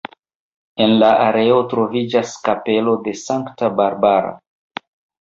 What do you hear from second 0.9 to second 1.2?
la